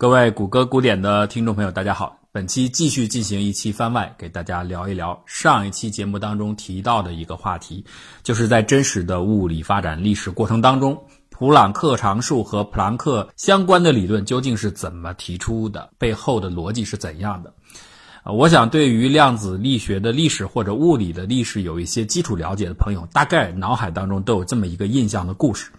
[0.00, 2.16] 各位谷歌古典的听众朋友，大家好。
[2.32, 7.84] 本期继续进行一期番外，给大家聊一聊上一期节目当中提到的一个话题，
[8.22, 17.52] 就是在真实的物理发展历史过程当中，普朗克常数和普朗克相关的理论究竟是怎么提出的，背后的逻辑是怎样的？
[18.24, 25.70] 我想对于量子力学的历史或者物理的历史有一些基础了解的朋友，大概脑海当中都有这么一个印象的故事。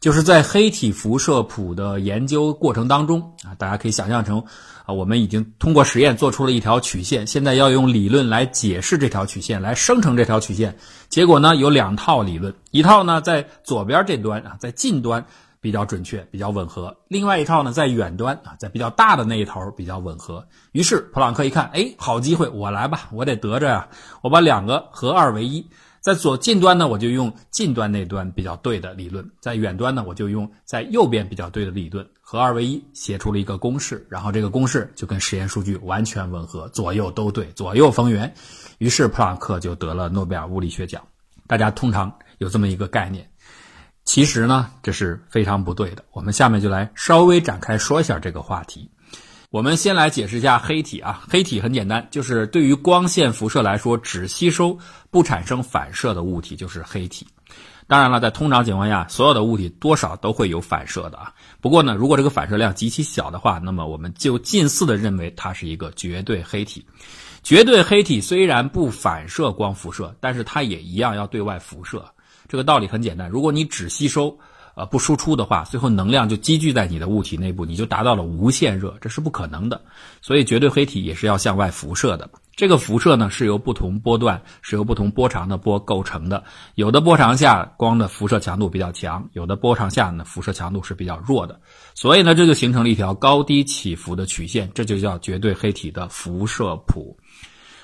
[0.00, 4.38] 就是在黑体辐射谱的研究过程当中啊，大家可以想象成
[4.86, 10.76] 啊，我们已经通过实验做出了一条曲线，现在要用理论来解释这条曲线，来生成这条曲线。
[11.08, 15.24] 结果呢，有两套理论，一套呢在左边这端啊，在近端
[15.60, 20.46] 比较准确，比较吻合；另外一套呢在远端啊，在比较大的那一头比较吻合。
[20.70, 23.88] 于是普朗克一看，哎，好机会，我来吧，我得得着呀，
[24.22, 25.68] 我把两个合二为一。
[26.00, 34.06] 在左近端呢，我就用近端那端比较对的理论；在远端呢，我就用在右边比较对的理论，合二为一，写出了一个公式。
[34.08, 38.32] 然后这个公式就跟实验数据完全吻合，左右都对，左右逢源。
[38.78, 41.02] 于是普朗克就得了诺贝尔物理学奖。
[41.46, 43.28] 大家通常有这么一个概念，
[44.04, 46.04] 其实呢，这是非常不对的。
[46.12, 48.90] 我们下面就来稍微展开说一下这个话题。
[49.50, 54.76] 我们先来解释一下黑体啊，黑体很简单，就是对于光线辐射来说，只吸收
[55.10, 57.26] 不产生反射的物体就是黑体。
[57.86, 61.32] 当然了，在通常情况下，所有的物体多少都会有反射的啊。
[61.62, 66.84] 不过呢，如果这个反射量极其小的话，那么我们就近似的认为它是一个绝对黑体。
[67.42, 72.04] 绝对黑体虽然不反射光辐射，但是它也一样要对外辐射。
[72.46, 74.38] 这个道理很简单，如果你只吸收。
[74.78, 79.80] 呃，不输出的话，最后能量就积聚在你的物体内部，你就达到了无限热，这是不可能的。
[80.22, 82.30] 所以，绝对黑体也是要向外辐射的。
[82.54, 86.44] 这个辐射呢，是由不同波段、是由不同波长的波构成的。
[86.76, 91.60] 有的波长下，光的辐射强度比较强；有的波长下呢，辐射强度是比较弱的。
[91.96, 97.18] 所以呢，这就形成了一条高低起伏的曲线，这就叫绝对黑体的辐射谱。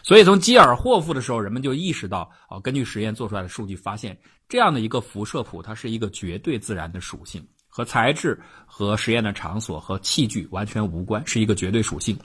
[0.04, 4.16] 所以，从基尔霍夫的时候，人们就意识到，哦，根据实验做出来的数据发现，
[4.48, 12.16] 这样的一个辐射谱，它是一个绝对自然的属性，和材质、和实验的场所、和器具完全无关，是一个绝对属性。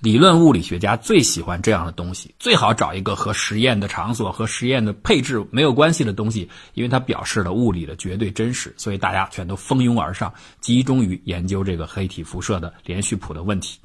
[0.00, 8.72] 理论物理学家最喜欢这样的东西，最好找一个和实验的场所、和实验的配置没有关系的东西，因为它表示了物理的绝对真实。
[8.76, 13.78] 所以，大家全都蜂拥而上，集中于研究这个黑体辐射的连续谱的问题。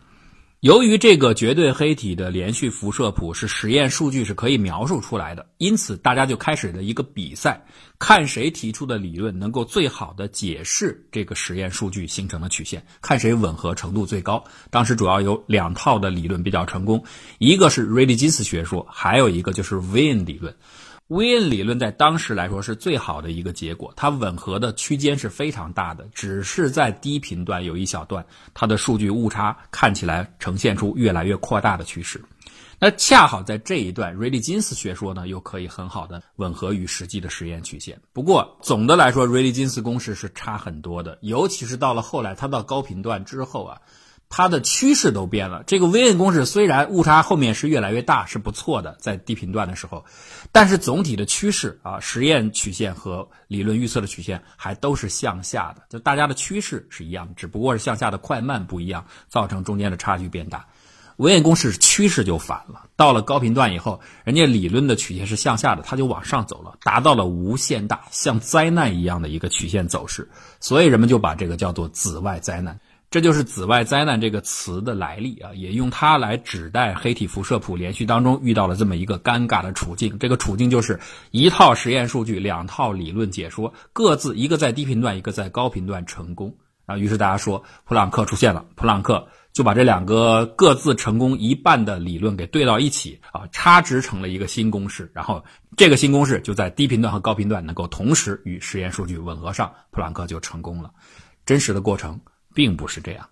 [0.68, 7.66] 由于这个绝对黑体的连续辐射谱是实验数据是可以描述出来的，因此大家就开始了一个比赛，
[8.00, 14.44] 看谁提出的理论能够最好的解释这个实验数据形成的曲线，看谁吻合程度最高。
[14.70, 17.02] 当时主要有两套的理论比较成功，
[17.38, 20.54] 一个是瑞利金斯学说，还有一个就是韦恩理论。
[21.08, 32.22] 威恩理论在当时来说是最好的一个结果，它吻合的区间是非常大的，只是在低频段有一小段，它的数据误差看起来呈现出越来越扩大的趋势。
[32.78, 37.98] 那恰好在这一段，瑞利金斯学说呢又可以很好的吻合于实际的实验曲线。
[38.12, 43.80] 不过总的来说，瑞利金斯公式是差很多的，尤其是到了后来，它到高频段之后啊。
[44.30, 45.64] 它的趋势都变了。
[45.66, 50.06] 这个微恩公式虽然误差后面是越来越大，是不错的，在低频段的时候，
[50.52, 60.68] 但是总体的趋势啊，实验曲线和理论预测的曲线还都是向下的，就大家的趋势是一样，只不过是向下的快慢不一样，造成中间的差距变大。
[61.16, 72.80] 微恩公式趋势就反了，到了高频段以后，人家理论的曲线是向下的，它就往上走了，达到了无限大，像灾难一样的一个曲线走势，所以人们就把这个叫做紫外灾难。
[73.10, 80.20] 这就是“紫外灾难”这个词的来历啊，也用它来指代黑体辐射谱连续当中遇到了这么一个尴尬的处境。
[80.20, 81.00] 这个处境就是
[81.32, 86.54] 一套实验数据，两套理论解说，各自一个在低频段，一个在高频段成功
[86.86, 86.98] 啊。
[86.98, 95.42] 于是大家说，普朗克出现了，普朗克就把这两个各自成功一半的理论给对到一起啊，差值成了一个新公式，然后
[95.78, 100.92] 这个新公式就在低频段和高频段能够同时与实验数据吻合上，普朗克就成功了。
[101.46, 102.20] 真实的过程。
[102.58, 103.30] 并不是这样，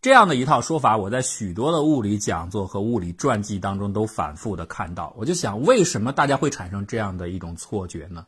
[0.00, 5.12] 这样的一套说法，我在许多的物理讲座和物理传记当中都反复的看到。
[5.14, 8.24] 我就想，为什么大家会产生这样的一种错觉呢？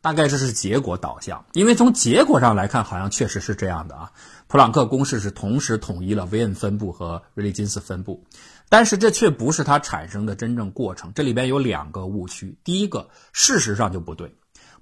[0.00, 4.10] 大概这是结果导向，因为从结果上来看，好像确实是这样的啊。
[4.46, 8.24] 普朗克公式是同时统一了韦恩分布和瑞利金斯分布，
[8.70, 11.12] 但是这却不是它产生的真正过程。
[11.14, 14.34] 这里边有两个误区，第一个，事实上就不对。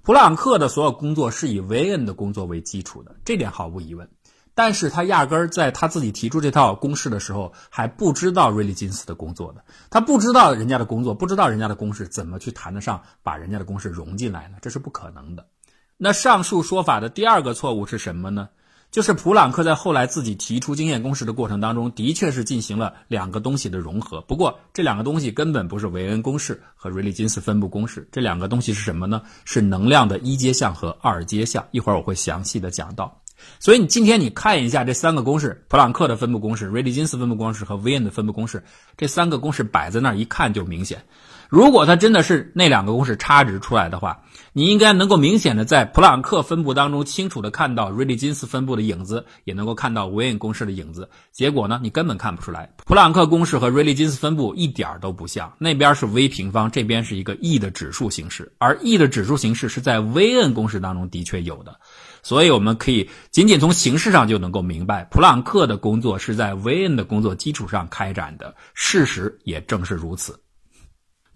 [0.03, 4.07] 普朗克的所有工作是以韦恩的工作为基础的，这点毫无疑问。
[4.55, 14.57] 但是他压根儿在他自己提出这套公式的时候，还不知道瑞利金斯的工作的，他不知道人家的工作，不知道人家的公式，怎么去谈得上把人家的公式融进来呢？
[14.61, 15.45] 这是不可能的。
[15.97, 18.49] 那上述说法的第二个错误是什么呢？
[18.91, 24.21] 就是普朗克在后来自己提出经验公式的过程当中，的确是进行了两个东西的融合。
[24.21, 29.21] 不过这两个东西根本不是韦恩公式和瑞利金斯分布公式，这两个东西是什么呢？
[29.43, 31.67] 是能量的一阶项和二阶项。
[31.71, 33.21] 一会儿我会详细的讲到。
[33.59, 38.63] 所以你今天你看一下这三个公式：普朗克的分布公式、瑞利金斯分布公式和韦恩的分布公式，
[38.97, 41.03] 这三个公式摆在那儿一看就明显。
[41.47, 51.07] 如果它真的是那两个公式差值出来的话，你应该能够明显的在普朗克分布当中清楚的看到瑞利金斯分布的影子，也能够看到韦恩公式的影子。
[51.31, 55.53] 结果呢，你根本看不出来，普朗克公式和瑞利金斯分布一点都不像。
[55.59, 61.79] 那边是 v 平方，这边是一个 e 的指数形式，而 e 的指数形式是在韦恩公式当中的确有的。
[62.25, 68.55] 所以我们可以仅仅从形式上就能够明白，普朗克的工作是在韦恩的工作基础上开展的。
[68.73, 70.41] 事实也正是如此。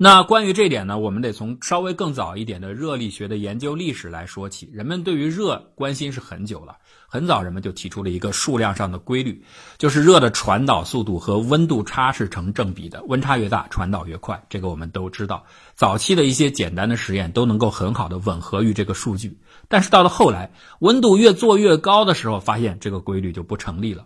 [0.02, 4.68] 那关于这点呢，我们得从稍微更早一点的热力学的研究历史来说起。
[4.74, 9.44] 人们对于热关心是很久了，很早人们就提出了一个数量上的规律，
[9.78, 14.42] 就是热的传导速度和温度差是成正比的，温差越大，传导越快。
[14.50, 15.46] 这个我们都知道，
[15.76, 19.38] 早期的一些简单的实验都能够很好的吻合于这个数据。
[19.70, 24.06] 但是到了后来，温度越做越高的时候，发现这个规律就不成立了。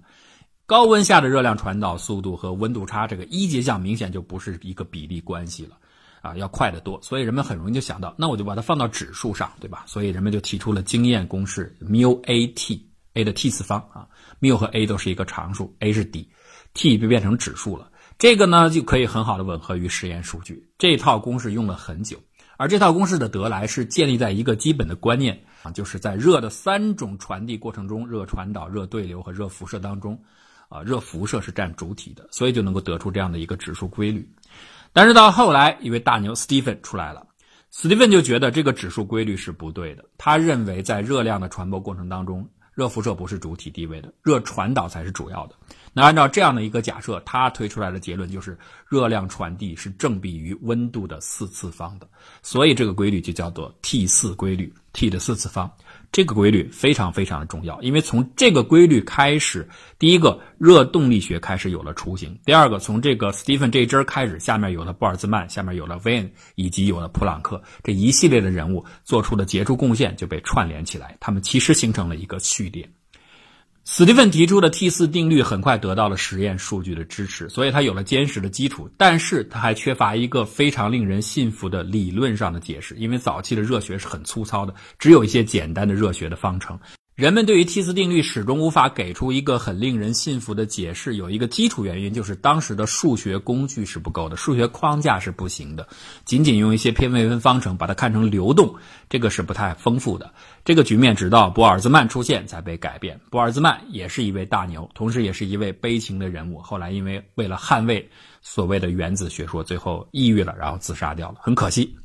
[0.68, 5.78] 高温下的热量传导速度和温度差这个一阶项明显就不是一个比例关系了。
[6.22, 9.84] 啊，要快得多，所以人们很容易就想到，那我就把它放到指数上，对吧？
[9.86, 14.08] 所以人们就提出了经验公式：mu a t，a 的 t 次方啊
[14.40, 16.30] ，mu 和 a 都是一个常数，a 是底
[16.74, 17.92] ，t 就变成指数了。
[18.18, 20.66] 这个呢就可以很好的吻合于实验数据。
[20.78, 22.18] 这套公式用了很久，
[22.58, 30.22] 而这套公式的得来是建立在一个基本的观念啊，就是在热的三种传递过程中，热传导、热对流和热辐射当中，
[30.70, 34.28] 啊，热辐射是占主体的，所以就能够得出这样的一个指数规律。
[34.92, 37.26] 但是到后来，一位大牛斯蒂芬出来了，
[37.72, 40.06] 斯蒂芬就觉得这个指数规律是不对的。
[40.18, 45.56] 他认为，在热量的传播过程当中，热辐射不是主体地位的，热传导才是主要的。
[45.94, 48.58] 那按照这样的一个假设，他推出来的结论就是
[48.90, 52.08] 热量传递是正比于温度的四次方的。
[52.42, 55.72] 所以这个规律就叫做 T 四规律，T 的四次方。
[56.12, 59.68] 这个规律非常非常的重要，因为从这个规律开始，
[59.98, 72.88] 第一个热动力学开始有了雏形；第二个，从这个斯蒂芬这一支开始，下面有了玻尔兹曼，下面有了韦恩，以及有了普朗克这一系列的人物做出的杰出贡献就被串联起来，他们其实形成了一个序列。
[73.86, 78.90] 斯蒂芬提出的 T 四定律很快得到了实验数据的支持，所以他有了坚实的基础。
[78.98, 86.80] 但是他还缺乏一个非常令人信服的理论上的解释，因为早期的热学是很粗糙的，只有一些简单的热学的方程。
[87.16, 95.88] 人们对于 T 四定律始终无法给出一个很令人信服的解释，有一个基础原因就是当时的数学工具是不够的，数学框架是不行的。
[96.26, 98.74] 仅仅用一些偏微分方程把它看成流动，
[99.08, 100.34] 这个是不太丰富的。
[100.66, 103.20] 这个局面直到博尔兹曼出现才被改变。
[103.30, 106.58] 博尔兹曼也是一位大牛，同时也是一位悲情的人物。
[106.58, 108.10] 后来因为为了捍卫
[108.42, 111.96] 所谓的原子学说，最后抑郁了，然后自杀掉了，很可惜。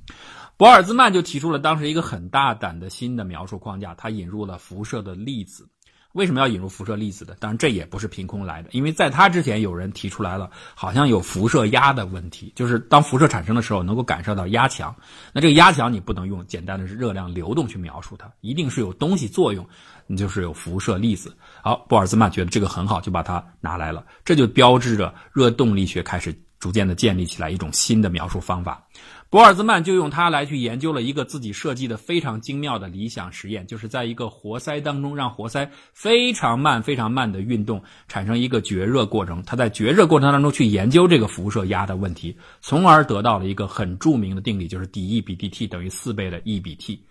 [0.58, 5.68] 博尔兹曼就提出了当时一个很大胆的新的描述框架，他引入了辐射的粒子。
[6.14, 7.36] 为什么要引入辐射粒子的？
[7.38, 14.92] 当然这也不是凭空来的，因为在他之前有人提出来了，好像有辐射压的问题，就是当辐射产生的时候能够感受到压强。
[15.32, 19.64] 那这个压强你不能用简单的热量流动去描述它，一定是有东西作用，
[20.08, 21.32] 你就是有辐射粒子。
[21.62, 28.86] 好，博尔兹曼觉得这个很好，就把它拿来了，这就标志着热动力学开始逐渐的建立起来一种新的描述方法。
[29.30, 39.42] 博尔兹曼就用它来去研究了一个自己设计的非常精妙的理想实验，就是在一个活塞当中，让活塞非常慢、非常慢的运动，产生一个绝热过程。
[39.42, 47.04] 他在绝热过程当中去研究这个辐射压的问题，从而得到了一个很著名的定理，就是 dE 比 dt 等于四倍的 E 比 T。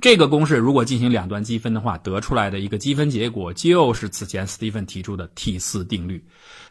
[0.00, 6.22] 这个公式如果进行两端积分的话，得出来的一个积分结果就是此前斯蒂芬提出的 T 四定律。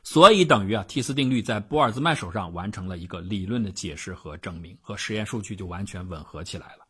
[0.04, 6.81] 所以等于啊，T 四定律在波尔兹曼手上完成了一个理论的解释和证明，和实验数据就完全吻合起来了。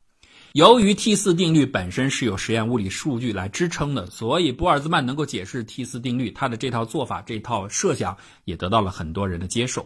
[0.54, 9.86] 由于 T 四定律本身是有实验物理数据来支撑的，所以波尔兹曼能够解释 T 四定律，他的这套做法、这套设想也得到了很多人的接受。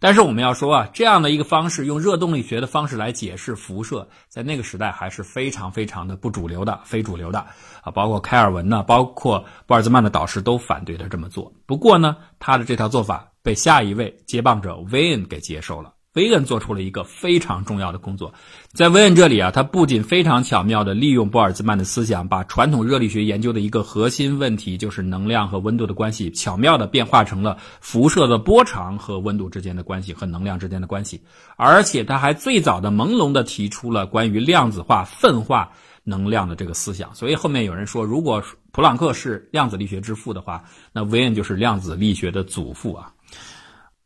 [0.00, 7.38] 但是我们要说啊，这样的一个方式，用热动力学的方式来解释辐射，在那个时代还是非常非常的不主流的、非主流的
[7.80, 7.92] 啊。
[7.92, 11.52] 包括开尔文呢，包括波尔兹曼的导师都反对他这么做。
[11.66, 15.92] 不过呢，他的这套做法被下一位接棒者韦恩给接受了。
[16.14, 18.34] 威恩做出了一个非常重要的工作，
[18.72, 31.22] 在威恩这里啊，他不仅非常巧妙地利用玻尔兹曼的思想，把传统热力学研究的一个核心问题，就是能量和温度的关系，巧妙地变化成了辐射的波长和温度之间的关系和能量之间的关系，
[31.56, 35.70] 而且他还最早的朦胧地提出了关于量子化、分化。
[36.02, 37.14] 能量的这个思想。
[37.14, 43.12] 所以后面有人说，如果普朗克是量子力学之父的话，那韦恩就是量子力学的祖父啊。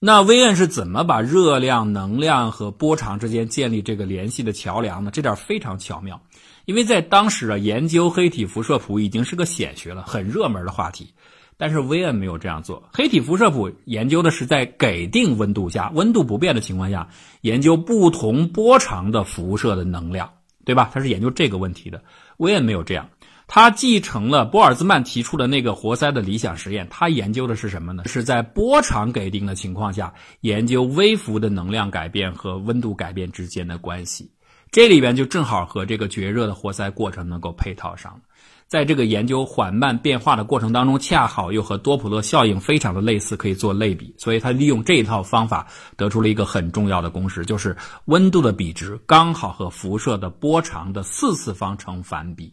[0.07, 5.11] 那韦恩是怎么把热量、能量和波长之间建立这个联系的桥梁呢？
[5.11, 6.21] 这点非常巧妙，
[6.67, 11.09] 因为在当时啊，研究黑体辐射谱已经是个显学了，很热门的话题。
[11.57, 12.87] 但是威恩没有这样做。
[12.93, 17.09] 黑体辐射谱研究的是在给定温度下，温度不变的情况下，
[17.41, 20.31] 研究不同波长的辐射的能量，
[20.67, 20.91] 对吧？
[20.93, 22.03] 他是研究这个问题的。
[22.37, 23.09] 威恩没有这样，
[23.47, 26.87] 他继承了波尔兹曼提出的那个活塞的理想实验。
[26.91, 28.03] 他研究的是什么呢？
[28.07, 34.31] 是在波长给定的情况下，研究微幅的能量改变和温度改变之间的关系。
[34.71, 38.21] 这里边就正好和这个绝热的活塞过程能够配套上。
[38.67, 44.13] 在这个研究缓慢变化的过程当中，恰好又和多普勒效应非常的类似，可以做类比。
[44.19, 52.53] 所以他利用这一套方法得出了一个很重要的公式，就是温度的比值刚好和辐射的波长的四次方成反比。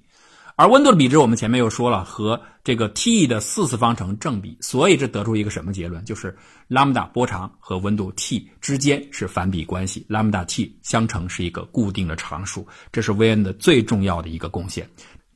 [0.61, 4.55] 而温度的比值我们前面又说了，和这个 T 的四次方成正比。
[4.61, 6.05] 所以这得出一个什么结论？
[6.05, 6.37] 就是
[6.67, 12.67] 拉姆达波长和温度 T 之间是反比关系，拉姆达 T 相乘是一个固定的常数。
[12.91, 14.87] 这是 V N 的最重要的一个贡献。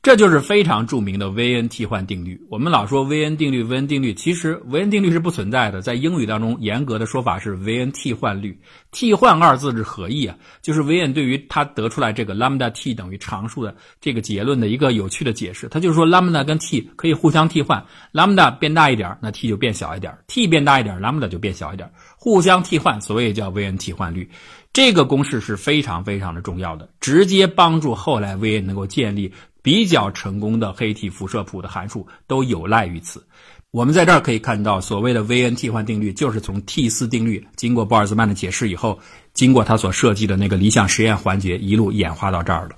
[0.06, 2.40] 这就是非常著名的 Vn 替换定律。
[2.48, 5.82] 我们老说 Vn 定律，，Vn 定律，其实 Vn 定律是不存在的。
[5.82, 8.56] 在英语当中，严格的说法是 Vn 替换律。
[8.92, 10.38] 替换二字是何意啊？
[10.62, 15.68] 就是 Vn 对于他得出来这个 lambda t 等于常数的这个结论的一个有趣的解释。
[15.70, 17.84] 他就是说 lambda 跟 t 可以互相替换
[18.14, 24.30] ，lambda 变大一点，那 t 就变小一点；t 变大一点，lambda 就变小一点，互相替换，所以叫 Vn 替换律。
[24.72, 29.34] 这个公式是非常非常的重要的，直接帮助后来 Vn 能够建立。
[29.66, 33.26] 比较成功的黑体辐射谱的函数都有赖于此。
[33.72, 39.00] 我们在这儿可以看到，所谓的韦恩替换定律，就是从 T 四定律经过波尔兹曼的解释以后，
[39.34, 42.76] 经过他所设计的那个理想实验环节，一路演化到这儿的。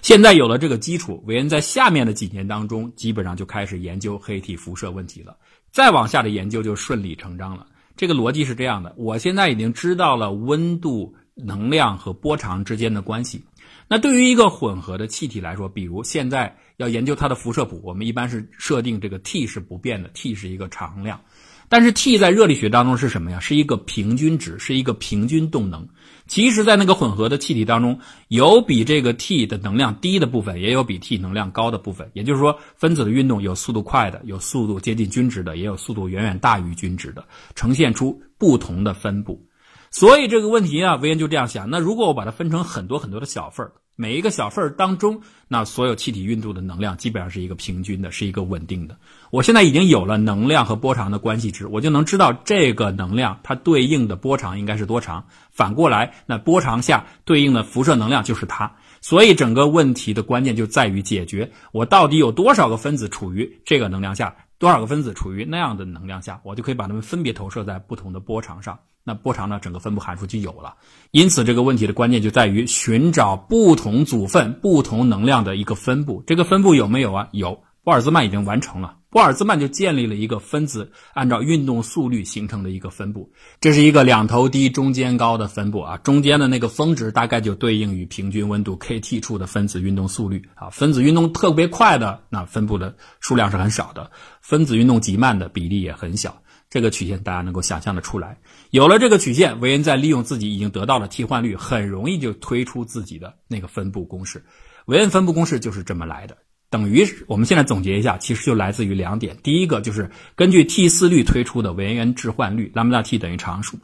[0.00, 5.36] 现在有了这个基础，韦恩在下面的几年当中，基本上就开始研究黑体辐射问题了。
[5.70, 7.66] 再往下的研究就顺理成章了。
[7.98, 13.44] 这个逻辑是这样的：我现在已经知道了温度、能量和波长之间的关系。
[13.92, 21.20] 那对于一个混合的气体来说，比如现在要研究它的辐射谱，我们一般是设定这个 T 是不变的，T 是一个常量。
[21.68, 23.40] 但是 T 在热力学当中是什么呀？
[23.40, 25.88] 是一个平均值，是一个平均动能。
[26.28, 32.08] 其实，在那个混合的气体当中，有比这个 T 的能量低的部分，也有比 T 能量高的部分。
[32.12, 37.24] 也就是说，分子的运动有速度快的，有速度接近均值的，也有速度远远大于均值的，
[37.56, 39.44] 呈现出不同的分布。
[39.90, 48.96] 所以这个问题啊，维恩就这样想：那如果我把它分成很多很多的小份儿，每一个小份儿当中，那所有气体运动的能量基本上是一个平均的，是一个稳定的。
[49.30, 55.26] 我现在已经有了能量和波长的关系值，我就能知道这个能量它对应的波长应该是多长。
[55.50, 58.72] 反过来，那波长下对应的辐射能量就是它。
[59.00, 68.78] 所以整个问题的关键就在于解决我到底有多少个分子处于这个能量下，多少个分子处于那样的能量下，我就可以把它们分别投射在不同的波长上。
[69.10, 69.58] 那波长呢？
[69.60, 70.76] 整个分布函数就有了。
[71.10, 76.22] 因此，这个问题的关键就在于寻找不同组分、不同能量的一个分布。
[76.28, 77.28] 这个分布有没有啊？
[77.32, 78.98] 有，波尔兹曼已经完成了。
[79.10, 83.32] 波尔兹曼就建立了一个分子按照运动速率形成的一个分布。
[83.60, 85.96] 这是一个两头低、中间高的分布啊。
[85.96, 90.70] 中间的那个峰值大概就对应于平均温度 kT 处的分子运动速率啊。
[90.70, 94.08] 分子运动特别快的，那分布的数量是很少的；
[94.40, 96.40] 分子运动极慢的比例也很小。
[96.70, 98.38] 这个曲线大家能够想象的出来，
[98.70, 104.40] 有了这个曲线，韦恩在利用自己已经得到的替换率，很容易就推出自己的那个分布公式。
[104.86, 106.36] 韦恩分布公式就是这么来的，
[106.70, 109.36] 等于我们现在总结一下，其实就来自于两点。
[109.42, 113.76] 第一个就是根据 T 四律推出的韦恩置换率，拉姆达 T 等于常数，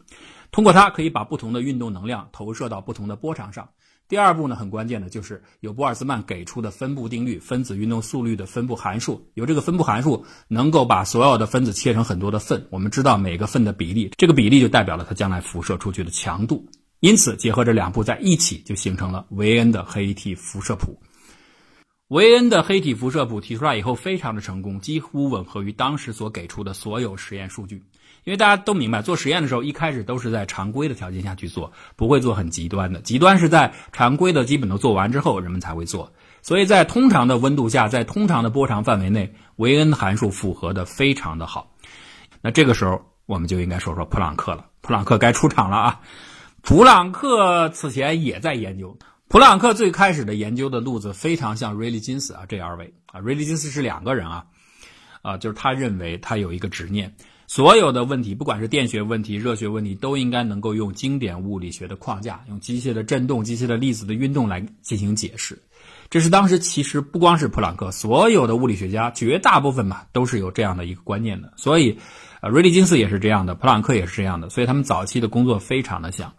[0.52, 3.68] 通过它可以把不同的运动能量投射到不同的波长上。
[4.08, 9.28] 第二步呢，很关键的就是有波尔兹曼给出的分布定律，分子运动速率的分布函数。
[9.34, 12.64] 有这个分布函数，能够把所有的分子切成很多的份。
[12.70, 16.64] 我们知道每个份的比例，这个比例就代表了它将来辐射出去的强度。
[17.00, 21.00] 因此，结合这两步在一起，就形成了韦恩的黑体辐射谱。
[22.08, 27.82] 韦恩的黑体辐射谱提出来以后，非常的成功，几乎吻合于当时所给出的所有实验数据。
[28.26, 33.00] 因为大家都明白，做实验的时候一开始都是在常规的条件下去做，不会做很极端的。
[33.00, 36.12] 极端是在常规的基本都做完之后，人们才会做。
[36.42, 41.70] 所以在通常的温度下，在通常的波长范围内，韦恩函数符合的非常的好。
[42.42, 44.66] 那这个时候，我们就应该说说普朗克了。
[44.80, 46.00] 普朗克该出场了啊！
[46.62, 48.98] 普朗克此前也在研究。
[49.28, 54.46] 普朗克最开始的研究的路子非常像瑞利金斯啊，这二位啊，瑞利金斯是两个人啊，
[55.22, 57.14] 啊，就是他认为他有一个执念。
[57.46, 65.56] 所有的问题，不管是电学问题、热学问题，都应该能够用经典物理学的框架，用机械的振动、机械的粒子的运动来进行解释。
[66.10, 71.52] 这是当时其实不光是普朗克，所有的物理学家绝大部分吧都是有这样的一个观念的。
[71.56, 71.96] 所以，
[72.40, 76.32] 呃，瑞利金斯也是这样的，普朗克也是这样的，所以他们早期的工作非常的像。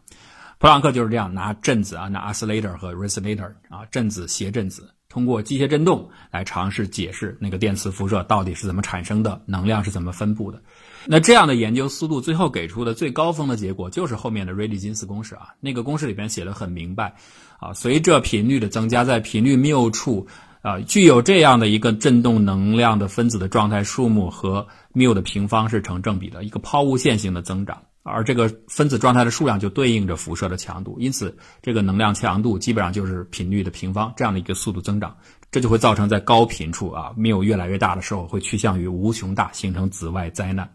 [0.59, 4.89] 普朗克就是这样拿振子啊，拿 oscillator 和 resonator 啊，振子、谐振子。
[5.09, 10.61] 通过机械振动来尝试解释那个电磁辐射到底是怎么产生的，能量是怎么分布的。
[11.05, 15.49] 那这样的研究思路最后给出的最高峰的结果就是后面的瑞利金斯公式啊。
[15.59, 17.15] 那个公式里边写的很明白
[17.59, 20.27] 啊，随着频率的增加，在频率谬处
[20.61, 27.81] 啊，具有这样的一个振动能量的分子的状态数目和谬的平方是成正比的，一个抛物线型的增长。
[28.09, 35.13] 而这个分子状态的数量就对应着辐射的强度，因此这个能量强度基本上就是频率的平方这样的一个速度增长，
[35.51, 40.69] 这就会造成在高频处啊，缪越来越大的时候会趋向于无穷大，形成紫外灾难。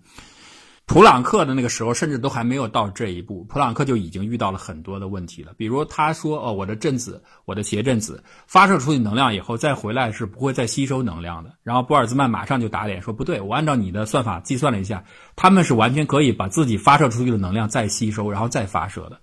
[0.85, 5.53] 普朗克的那个时候，甚至都还没有到这一步，普朗克就已经遇到了很多的问题了。
[5.57, 15.03] 比如他说：“哦，我的振子，我的谐振子发射出去能量以后，再回来是不会再吸收能量的。”然后波尔兹曼马上就打脸说：“不对，我按照你的算法计算了一下，
[15.35, 19.19] 他们是完全可以把自己发射出去的能量再吸收，然后再发射的。”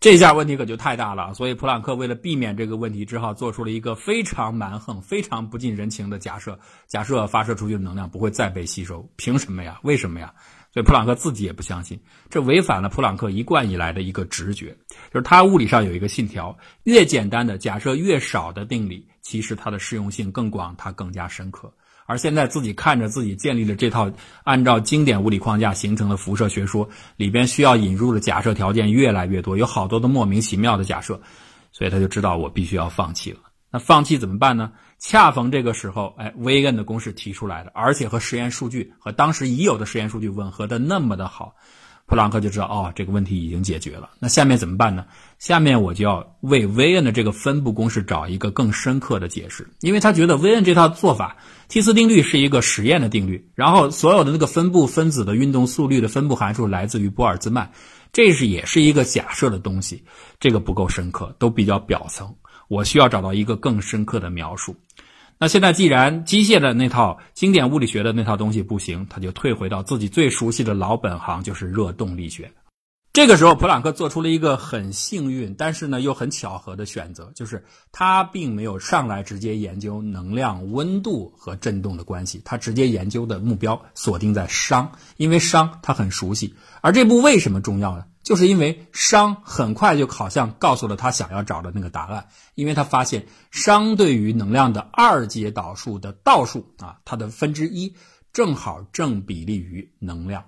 [0.00, 1.32] 这下问题可就太大了。
[1.34, 9.08] 所以普朗克为了避免这个问题，只好做出了一个非常蛮横、非常不近人情的假设：假设发射出去的能量不会再被吸收。
[9.16, 9.78] 凭什么呀？
[9.82, 10.32] 为什么呀？
[10.72, 12.00] 所以普朗克自己也不相信，
[12.30, 14.74] 这违反了普朗克一贯以来的一个直觉，
[15.12, 21.70] 就是他物理上有一个信条：越简单的假设越少的定理，其实它的适用性更广，它更加深刻。
[22.06, 24.10] 而现在自己看着自己建立了这套
[24.44, 31.20] 按照经典物理框架形成的辐射学说，里边需要引入的假设条件越来越多，有好多的莫名其妙的假设，
[31.70, 33.40] 所以他就知道我必须要放弃了。
[33.72, 34.70] 那放弃怎么办呢？
[34.98, 41.54] 恰逢这个时候，哎，威恩的公式提出来了，而且和实验数据和当时已有的实验数据吻合的那么的好，
[42.06, 44.10] 普朗克就知道哦，这个问题已经解决了。
[44.20, 45.06] 那下面怎么办呢？
[45.38, 51.36] 下面我就要为威恩的这个分布公式找一个更深刻的解释，因为他觉得威恩这套做法，
[51.66, 57.72] 蒂斯定律是一个实验的定律，然后所有的那个分布分子的运动速率的分布函数来自于波尔兹曼，
[58.12, 60.04] 这是也是一个假设的东西，
[60.38, 62.32] 这个不够深刻，都比较表层。
[62.72, 64.74] 我需要找到一个更深刻的描述。
[65.38, 72.50] 那现在既然机械的那套经典物理学的那套东西不行，他就退回到自己最熟悉的老本行，就是热动力学。
[73.12, 86.54] 这个时候，普朗克做出了一个很幸运，但是呢又很巧合的选择，就是他并没有上来直接研究能量、温度和振动的关系，他直接研究的目标锁定在熵，因为熵他很熟悉。
[86.80, 88.04] 而这步为什么重要呢？
[88.22, 97.94] 就是因为熵很快就好像告诉了他想要找的那个答案，因为他发现熵对于能量的二阶导数的倒数啊，它的分之一
[98.32, 100.44] 正好正比例于能量，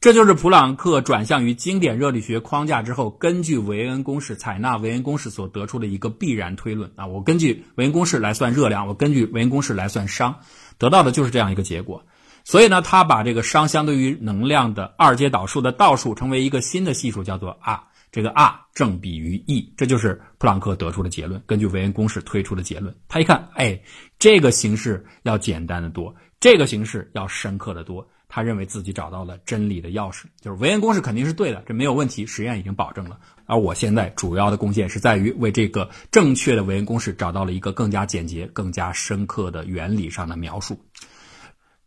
[0.00, 10.36] 这就是普朗克转向于经典热力学框架之后，根据韦恩公式采纳韦恩公式所得出的一个必然推论啊，我根据韦恩公式来算热量，我根据韦恩公式来算熵，
[10.78, 12.04] 得到的就是这样一个结果。
[12.48, 17.78] 所以呢，他把这个熵相对于能量的二阶导数的倒数成为一个新的系数，叫做 r。
[18.10, 22.96] 这个 r 正比于 e，这就是普朗克得出的结论，根据韦恩公式推出的结论。
[23.06, 23.78] 他一看，哎，
[24.18, 28.08] 这个形式要简单的多，这个形式要深刻的多。
[28.30, 33.18] 他认为自己找到了真理的钥匙，就是韦恩公式肯定是对的，这没有问题，实验已经保证了。
[33.44, 40.80] 而我现在主要的贡献是在于为这个正确的韦恩公式找到了一个更加简洁、更加深刻的原理上的描述。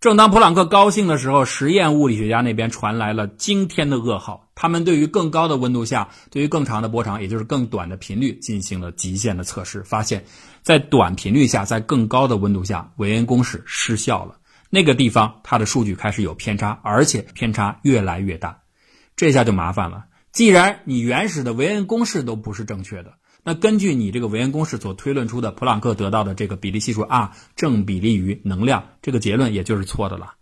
[0.01, 4.49] 正当普朗克高兴的时候，实验物理学家那边传来了惊天的噩耗。
[4.55, 10.25] 他们对于更高的温度下，对于更长的波长，也就是更短的频率进行了极限的测试，发现，
[10.63, 14.37] 在短频率下，在更高的温度下，韦恩公式失效了。
[14.71, 18.61] 那个地方，它的数据开始有偏差，而且偏差越来越大。
[19.15, 20.05] 这下就麻烦了。
[20.31, 23.13] 既然你原始的韦恩公式都不是正确的。
[23.43, 30.33] 那根据你这个韦恩公式所推论出的普朗克得到的这个比例系数 r 正比例于能量，这个结论也就是错的了。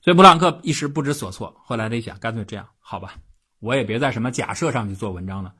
[0.00, 1.56] 所以普朗克一时不知所措。
[1.64, 3.14] 后来他一想，干脆这样，好吧，
[3.58, 5.54] 我也别在什么假设上去做文章了。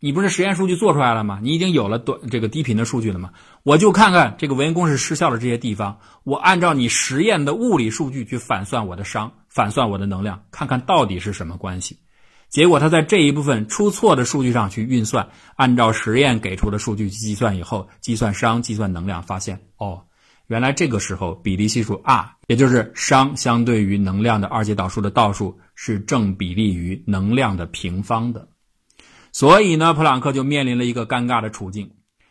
[0.00, 1.38] 你不是实验数据做出来了吗？
[1.42, 3.30] 你已经有了短这个低频的数据了吗？
[3.62, 12.00] 我就看看这个韦恩公式失效的这些地方，我按照你实验的物理数据去反算我的熵，反算我的能量，看看到底是什么关系。
[12.54, 20.04] 结果他在这一部分出错的数据上去运算，按照实验给出的数据去计算以后，计算熵，计算能量，发现哦，
[20.46, 28.46] 原来这个时候比例系数 r，也就是熵相对于能量的二阶导数的倒数是正比例于能量的平方的。
[29.32, 31.90] 所以呢，普朗克就面临了一个尴尬的处境，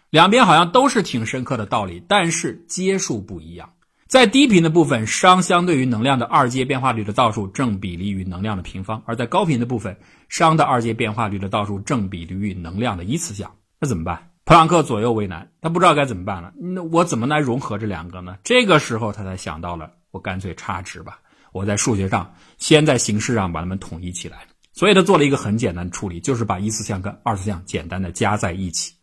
[0.10, 3.74] 两边好像都是挺深刻的道理，但是阶数不一样。
[4.13, 9.97] 在低频的部分，熵相对于能量的二阶变化率的倒数正比例于能量的平方；而在高频的部分，
[10.30, 13.52] 熵的二阶变化率的倒数正比例于能量的一次项。
[13.80, 14.30] 那怎么办？
[14.43, 16.54] 普朗克左右为难，他不知道该怎么办了。
[16.62, 18.38] 那我怎么来融合这两个呢？
[18.43, 21.17] 这个时候他才想到了，我干脆差值吧。
[21.52, 24.45] 我在数学上先在形式上把它们统一起来。
[24.73, 28.93] 所以他做了一个很简单的处理，就是把一次项跟二次项简单的加在一起。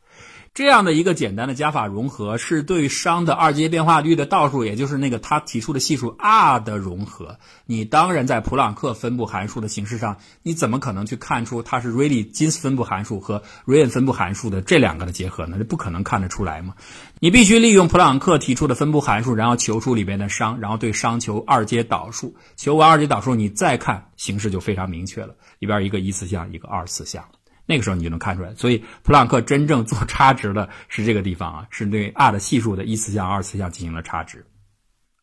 [0.52, 7.38] 这样的一个简单的加法融合，是对商的二阶变化率的倒数，也就是那个他提出的系数 r 的融合。
[7.66, 15.56] 你当然在普朗克分布函数的形式上，你怎么可能去看出它是瑞利金斯分布函数和瑞恩分布函数的这两个的结合呢？
[15.56, 16.74] 这不可能看得出来嘛？
[17.20, 22.34] 你必须利用普朗克提出的分布函数，然后求出里边的商，然后对商求二阶导数。
[22.56, 27.24] 求完二阶导数，你再看形式就非常明确了，里边一个一次项，一个二次项。
[27.70, 34.44] 那个时候你就能看出来，所以普朗克真正做差值的是这个地方啊，是对 r 的系数的一次项、二次项进行了差值。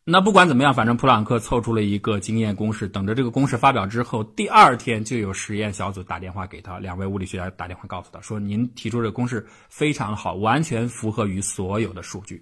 [0.06, 12.42] 那不管怎么样，反正普朗克凑出了一个经验公式，等着这个公式发表之后，第二天就有实验小组打电话给他，两位物理学家打电话告诉他说：“您提出这个公式非常好，完全符合于所有的数据。”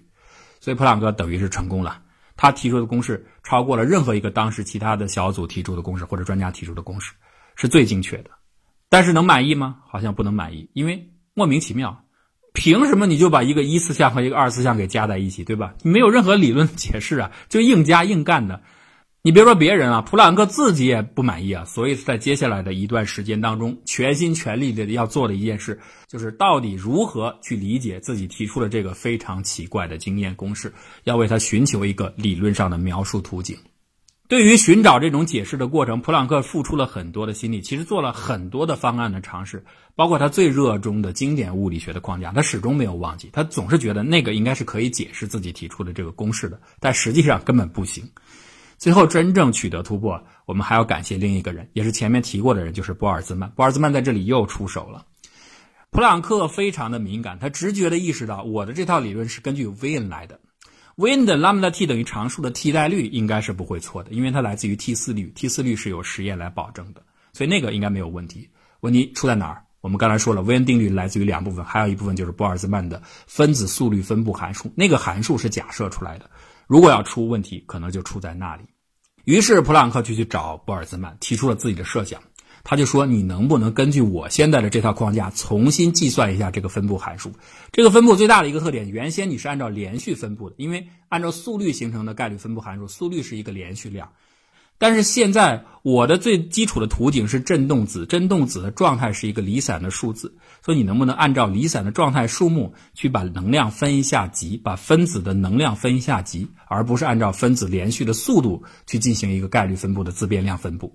[0.62, 2.00] 所以普朗克等于是成功了，
[2.36, 7.12] 他提出的公式超过了任何一个当时其他的小组提出的公式或者专家提出的公式，
[7.56, 8.30] 是最精确的。
[8.88, 9.76] 但是能满意吗？
[9.88, 12.04] 好像不能满意，因为莫名其妙，
[12.54, 15.74] 凭什么你就把一个一次项和一个二次项给加在一起，对吧？
[15.82, 18.62] 没有任何理论 解释啊，就硬加硬干的。
[19.22, 21.64] 你别说别人啊，普朗克自己也不满意啊。
[21.64, 30.72] 所以在接下来的一段时间当中，全心全力的要做的一件事，就是到底如何去理解自己提出的这个非常奇怪的经验公式，
[31.02, 33.58] 要为他寻求一个理论上的描述途径。
[34.28, 43.30] 对于寻找这种解释的过程，普朗克付出了很多的心力，其实做了很多的方案的尝试，包括他最热衷的经典物理学的框架，他始终没有忘记。
[43.32, 48.02] 他总是觉得那个应该是可以解释自己提出的这个公式的，但实际上根本不行。
[48.78, 53.48] 最后真正取得突破，我们还要感谢另一个人，也是前面提过的人，就是波尔兹曼。
[53.50, 55.06] 波尔兹曼在这里又出手了。
[55.92, 60.40] 普朗克非常的敏感，他直觉的意识到我的这套理论是根据威恩来的。
[60.96, 67.02] Wien 的 lambda t 等于常数的替代率应该是不会错的，因为它来自于 T 四率，T 四率是有实验来保证的，
[67.34, 68.48] 所以那个应该没有问题。
[68.80, 69.62] 问题出在哪儿？
[69.82, 76.30] 我们刚才说了，威恩定律来自于两部分，还有一部分就是波尔兹曼的分子速率分布函数，那个函数是假设出来的。
[76.66, 78.62] 如果要出问题，可能就出在那里。
[79.24, 82.18] 于是普朗克就去找波尔兹曼，提出了自己的设想。
[82.68, 87.30] 他就说：“你能不能根据我现在的这套框架重新计算一下这个分布函数？
[87.70, 94.10] 这个分布最大的一个特点，原先你是按照连续分布的，因为按照速率形成的概率分布函数，速率是一个连续量。
[94.78, 110.92] 但是现在我的最基础的图景是振动子，振动子的状态是一个离散的数字，所以你能不能按照离散的状态数目去把能量分一下级，把分子的能量分一下级，而不是按照分子连续的速度去进行一个概率分布的自变量分布？”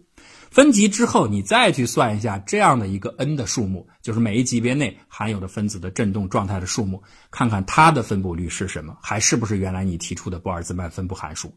[0.52, 11.54] 分级之后，你再去算一下这样的一个 n 的数目，就是每一级别内含有的分子的振动状态的数目，看看它的分布率是什么，还是不是原来你提出的波尔兹曼分布函数？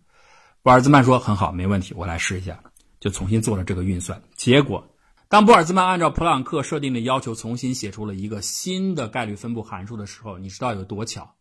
[0.62, 2.60] 波尔兹曼说很好，没问题，我来试一下，
[3.00, 4.22] 就重新做了这个运算。
[4.36, 4.88] 结果，
[5.28, 11.34] 当波尔兹曼按照普朗克设定的要求重新写出了一个新的概率分布函数的时候，你知道有多巧？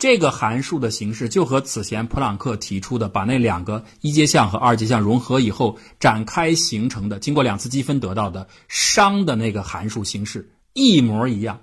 [0.00, 11.60] 这个函数的形式就和此前普朗克提出的把那两个一阶项和二阶项融合以后展开形成的，经过两次积分得到的商的那个函数形式一模一样，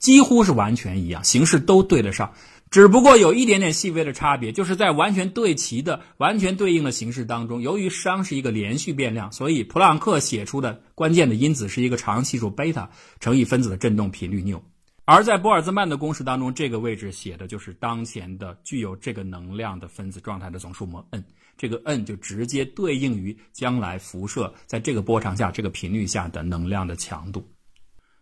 [0.00, 2.32] 几乎是完全一样，形式都对得上，
[2.72, 14.60] 只不过有一点点细微的差别，就是在完全对齐的、完全对应的形式当中，由于商是一个连续变量，所以普朗克写出的关键的因子是一个常系数贝塔乘以分子的振动频率缪。
[15.12, 21.24] 而在波尔兹曼的公式当中，这个位置写的就是当前的具有这个能量的分子状态的总数目 n，
[21.56, 27.44] 这个 n 就直接对应于将来辐射在这个波长下、这个频率下的能量的强度。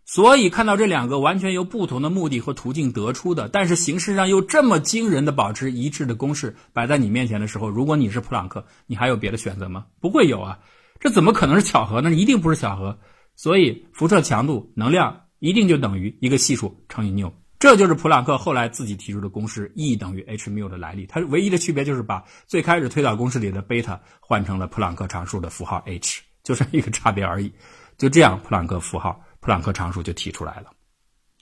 [0.03, 9.85] 所以看到这两个完全由不同的目的和途径得出的，但是形式上又这么惊人的保持一致的公式摆在你面前的时候，如果你是普朗克，你还有别的选择吗？
[10.01, 10.57] 不会有啊，
[10.99, 12.11] 这怎么可能是巧合呢？
[12.11, 12.97] 一定不是巧合。
[13.35, 15.28] 所以辐射强度、能量。
[15.39, 21.05] 一定就等于一个系数乘以缪，这就是普朗克后来自己提出的公式 E 等于 h 缪的来历。
[21.05, 27.51] 它唯一的区别就是把最开始推导公式里的贝塔换成了普朗克常数的符号 h，就是一个差别而已。
[27.97, 30.71] 就这样，普朗克符号、普朗克常数就提出来了。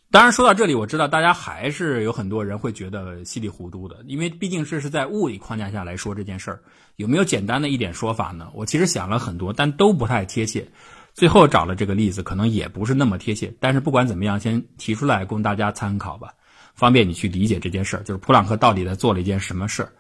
[0.10, 6.64] 当然，说到这里，我知道大家还是有很多人会觉得稀里糊涂的，因为毕竟这是在物理框架下来说这件事儿，
[6.96, 8.50] 有没有简单的一点说法呢？
[8.54, 10.66] 我其实想了很多，但都不太贴切。
[11.18, 16.32] 最后找了这个例子，可能也不是那么贴切，但是不管怎么样，先提出来供大家参考吧，
[16.76, 18.04] 方便你去理解这件事儿。
[18.04, 19.92] 就是普朗克到底在做了一件什么事儿？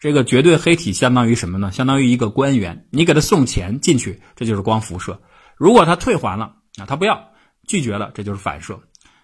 [0.00, 1.70] 这个绝对黑体相当于什么呢？
[1.70, 5.16] 相当于一个官员，你给他送钱进去，这就是光辐射。
[5.56, 7.24] 如果他退还了啊，他不要，
[7.68, 8.76] 拒绝了，这就是反射。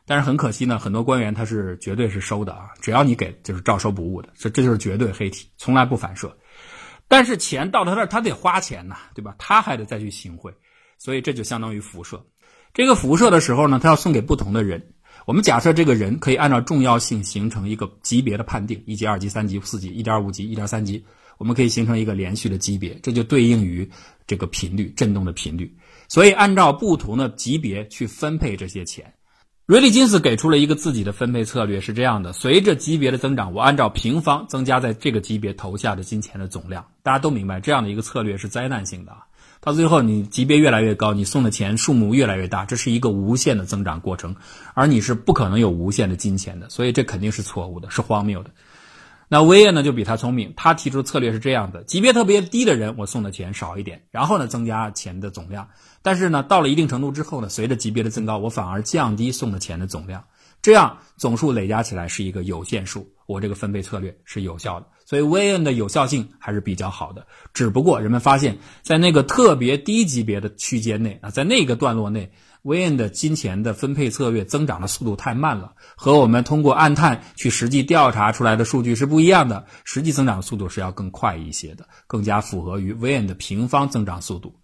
[0.06, 6.32] 但是很可惜呢，很多官员他是绝对是收的啊，只要你给就是照收不误的，这这就是绝对黑体，从来不反射。
[7.08, 9.34] 但是钱到他这儿，他得花钱呐，对吧？
[9.36, 10.54] 他还得再去行贿，
[11.00, 12.24] 所以这就相当于辐射。
[12.74, 14.92] 这个辐射的时候呢，他要送给不同的人。
[15.26, 21.02] 我们假设这个人可以按照重要性形成一个级别的判定，一级、二级、三级、四级、一点五级、一点三级，
[21.38, 23.88] 我们可以形成一个连续的级别，这就对应于
[24.26, 25.74] 这个频率振动的频率。
[26.08, 29.14] 所以按照不同的级别去分配这些钱。
[29.66, 36.84] 瑞利金斯给出了一个自己的分配策略，是这样的：随着级别的增长，我按照平方增加在这个级别投下的金钱的总量。
[37.02, 39.12] 大家都明白，这样的一个策略是灾难性的！
[39.60, 44.34] 到最后，你级别越来越高，你送的钱数目越来越大，这是一个无限的增长过程，
[44.72, 48.50] 而你是不可能有无限的金钱的，所以这肯定是错误的，是荒谬的。
[49.28, 55.68] 那威恩呢，就比他聪明，他提出策略是这样的：级别特别低的人，我送的钱少一点，然后呢，增加钱的总量。
[56.00, 60.24] 但是呢，到了一定程度之后呢，随着级别的增高，我反而降低送的钱的总量，
[60.62, 64.86] 这样总数累加起来是一个有限数，我这个分配策略是有效的。
[65.10, 67.26] 所以 VN 的有效性还是比较好的。
[67.52, 72.30] 只不过人们发现，在那个特别低级别的区间内啊，在那个段落内
[72.62, 79.66] ，，VN 的金钱的分配策略增长的速度太慢了，和我们通过暗探去实际调查出来的数据是不一样的。
[79.82, 84.54] 实际增长速度是要更快一些的，更加符合于 VN 的平方增长速度。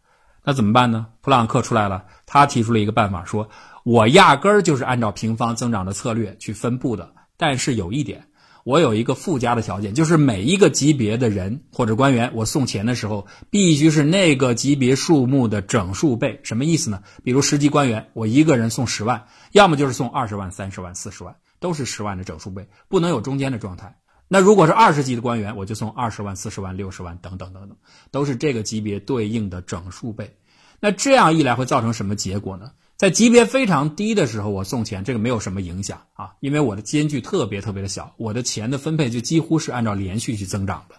[0.45, 1.09] 那怎么办呢？
[1.23, 3.49] 普朗克出来了，他提出了一个办法，说
[3.83, 7.15] 我压根儿就是按照平方增长的策略去分布的。
[7.37, 8.29] 但是有一点，
[8.67, 16.41] 我有一个附加的条件，就是每一个级别的人或者官员，我送钱的时候必须是那个级别数目的整数倍。
[16.43, 17.01] 什么意思呢？
[17.23, 23.97] 比如十级官员，我一个人送十万，要么就是送二十万、三十万、四十万，都是十万的整数倍，不能有中间的状态。
[24.27, 27.77] 那如果是二十级的官员，我就送二十万、四十万、六十万等等等等，
[28.11, 30.37] 都是这个级别对应的整数倍。
[30.81, 32.73] 那这样一来会造成什么结果呢？
[32.97, 40.97] 在级别非常低的时候，我送钱，这个没有什么影响啊，因为我的间距特别特别的小，我的钱的分配就几乎是按照连续去增长的。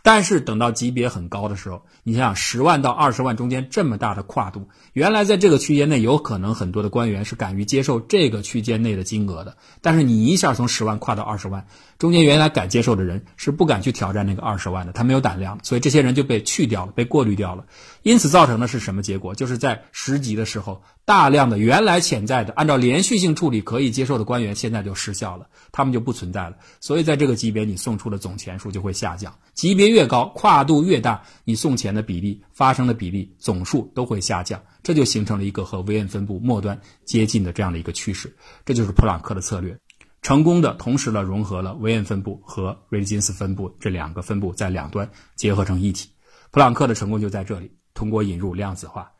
[0.00, 11.66] 但是等到级别很高的时候，你想想十万到二十万中间这么大的跨度，原来在这个区间内有可能很多的官员是敢于接受这个区间内的金额的，但是你一下从十万跨到二十万，
[11.98, 17.64] 中间原来敢接受的人是不敢去挑战那个二十万的，他没有胆量，所以这些人就被去掉了，被过滤掉了。
[18.08, 19.34] 因此造成的是什么结果？
[19.34, 26.56] 就是在十级的时候，大量的原来潜在的按照连续性处理可以接受的官员现在就失效了，他们就不存在了。
[26.80, 29.38] 所以在这个级别，你送出的总钱数就会下降。
[29.52, 38.34] 级别越高，跨度越大，你送钱的比例、发生的比例、总数都会下降，这就形成了一个和维恩分布末端接近的这样的一个趋势。
[38.64, 39.78] 这就是普朗克的策略，
[40.22, 46.08] 成功的同时呢融合了维恩分布和瑞金斯分布这两个分布在两端结合成一体。
[46.50, 49.10] 普朗克的成功就在这里，通过引入量子化。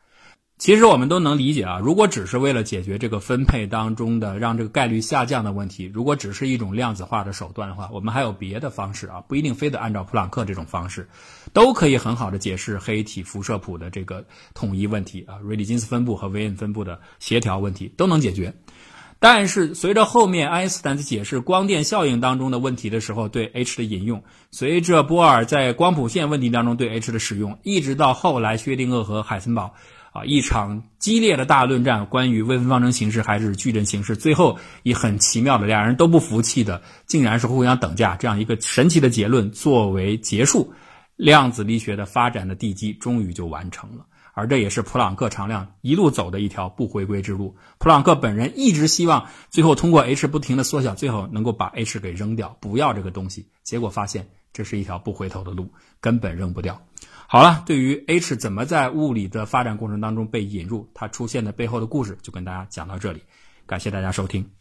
[0.57, 11.07] 其实我们都能理解啊，如果只是为了解决这个分配当中的让这个概率下降的问题，如果只是一种量子化的手段的话，我们还有别的方式啊，不一定非得按照普朗克这种方式，
[11.53, 18.53] 都可以很好的解释黑体辐射谱的这个统一问题啊，瑞利金斯分布和维恩分布的协调问题都能解决。
[19.19, 29.73] 但是随着后面爱因斯坦在解释光电效应当中的问题的时候，对 H 的引用，随着波尔在光谱线问题当中对 H 的使用，一直到后来薛定谔和海森堡。
[30.11, 40.73] 啊，一场激烈的大论战，关于微分方程形式还是矩阵形式，最后以很奇妙的，两人都不服气的，竟然是互相等价，这样一个神奇的结论作为结束，
[41.15, 44.03] 量子力学的发展的地基终于就完成了。
[44.39, 47.53] 而这也是普朗克常量一路走的一条不回归之路。
[47.77, 53.45] 普朗克本人一直希望最后通过 h 不停的缩小，最后能够把 h 给扔掉，不要这个东西。
[53.63, 56.81] 结果发现这是一条不回头的路，根本扔不掉。
[57.27, 63.21] 好了，对于 H 怎么在物理的发展过程当中被引入，它出现的背后的故事，就跟大家讲到这里。
[63.67, 64.58] 感谢大家收听。